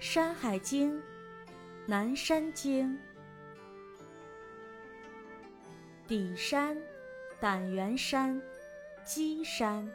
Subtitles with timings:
[0.00, 0.96] 山海经》
[1.84, 2.96] 南山经，
[6.06, 6.80] 底山、
[7.40, 8.40] 胆元山、
[9.04, 9.90] 鸡山。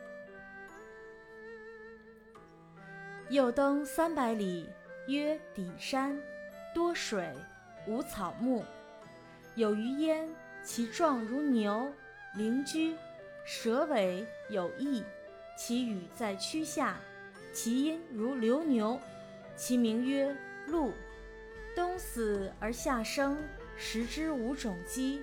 [3.29, 4.70] 又登三百里，
[5.07, 6.21] 曰底山，
[6.75, 7.33] 多水，
[7.88, 8.65] 无草木，
[9.55, 10.29] 有鱼焉，
[10.61, 11.89] 其状如牛，
[12.35, 12.93] 灵居，
[13.45, 15.01] 蛇尾有翼，
[15.57, 16.98] 其羽在曲下，
[17.54, 18.99] 其音如流牛。
[19.55, 20.35] 其名曰
[20.67, 20.91] 鹿，
[21.75, 23.38] 冬死而夏生，
[23.77, 25.21] 食之无种鸡。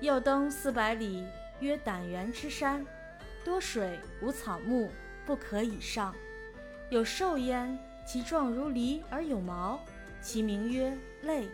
[0.00, 1.26] 又登四百里，
[1.60, 2.86] 曰胆元之山，
[3.44, 4.90] 多水，无草木，
[5.26, 6.14] 不可以上。
[6.88, 9.84] 有兽焉，其状如狸而有毛，
[10.22, 11.46] 其名曰类，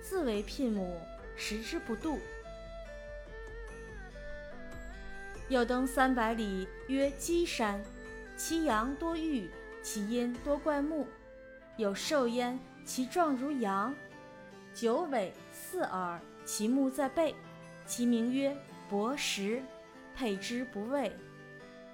[0.00, 1.00] 自为牝母，
[1.34, 2.20] 食之不度。
[5.48, 7.82] 又登三百里，曰鸡山，
[8.36, 9.50] 其阳多玉。
[9.88, 11.06] 其音多怪木，
[11.76, 13.94] 有兽焉，其状如羊，
[14.74, 17.32] 九尾四耳，其目在背，
[17.86, 18.54] 其名曰
[18.90, 19.62] 伯石，
[20.12, 21.12] 佩之不畏。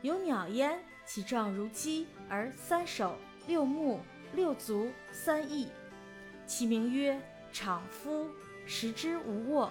[0.00, 3.14] 有鸟焉，其状如鸡，而三首
[3.46, 4.00] 六目
[4.32, 5.68] 六足三翼，
[6.46, 7.20] 其名曰
[7.52, 8.26] 场夫，
[8.64, 9.70] 食之无卧。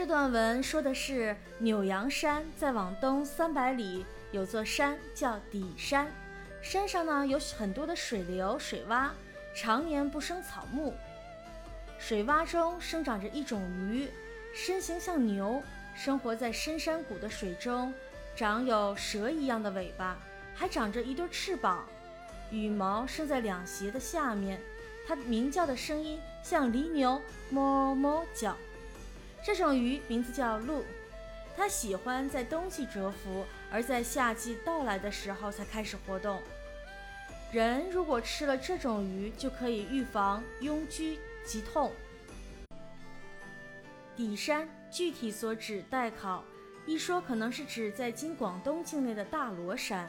[0.00, 6.10] 这段文说的是扭阳山再往东三百里有座山叫底山，
[6.62, 9.10] 山上呢有很多的水流水洼，
[9.54, 10.94] 常年不生草木。
[11.98, 14.08] 水洼中生长着一种鱼，
[14.54, 15.62] 身形像牛，
[15.94, 17.92] 生活在深山谷的水中，
[18.34, 20.16] 长有蛇一样的尾巴，
[20.54, 21.84] 还长着一对翅膀，
[22.50, 24.58] 羽毛生在两胁的下面。
[25.06, 27.20] 它鸣叫的声音像犁牛
[27.52, 28.56] 哞哞叫。
[29.42, 30.84] 这种鱼名字叫鹿，
[31.56, 36.40] 它喜欢在冬季蛰伏，而在夏季到来的时候才开始活动。
[37.50, 41.90] 人如果吃了这种鱼，就可以预防痈疽疾痛。
[44.14, 46.44] 底山具体所指待考，
[46.86, 50.08] 一说可能是指在今广东境内的大罗山。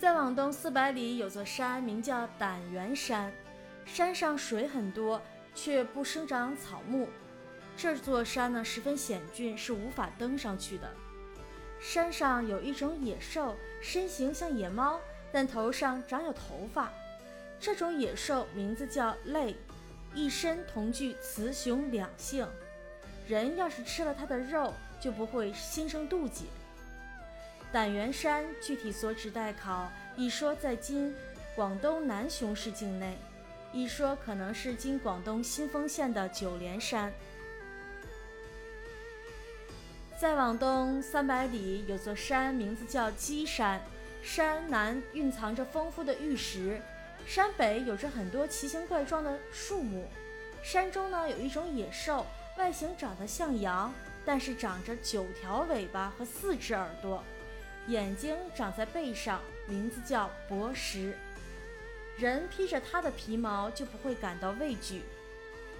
[0.00, 3.32] 再往东四百里有座山，名叫胆元山，
[3.84, 5.20] 山上水很多。
[5.60, 7.08] 却不生长草木，
[7.76, 10.88] 这座山呢十分险峻，是无法登上去的。
[11.80, 15.00] 山上有一种野兽，身形像野猫，
[15.32, 16.92] 但头上长有头发。
[17.58, 19.56] 这种野兽名字叫类，
[20.14, 22.46] 一身同具雌雄两性。
[23.26, 26.46] 人要是吃了它的肉，就不会心生妒忌。
[27.72, 31.12] 胆元山具体所指待考，一说在今
[31.56, 33.18] 广东南雄市境内。
[33.72, 37.12] 一说可能是今广东新丰县的九连山。
[40.18, 43.80] 再往东三百里有座山，名字叫鸡山。
[44.20, 46.80] 山南蕴藏着丰富的玉石，
[47.24, 50.08] 山北有着很多奇形怪状的树木。
[50.60, 52.26] 山中呢有一种野兽，
[52.56, 57.22] 外形长得像羊，但是长着九条尾巴和四只耳朵，
[57.86, 61.16] 眼睛长在背上，名字叫博石。
[62.18, 65.02] 人披着它的皮毛就不会感到畏惧。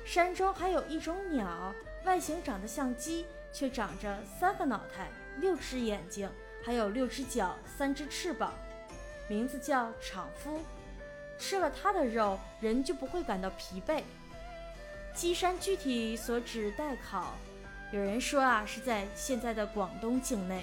[0.05, 5.11] 山中还有一种鸟，外形长得像鸡，却长着三个脑袋、
[5.41, 6.31] 六只眼睛，
[6.65, 8.55] 还有六只脚、三只翅膀，
[9.29, 10.61] 名字叫场夫。
[11.39, 14.03] 吃了它的肉，人就不会感到疲惫。
[15.15, 17.35] 鸡山具体所指待考，
[17.93, 20.63] 有人说啊是在现在的广东境内。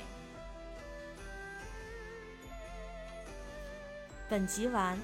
[4.30, 4.97] 本集完。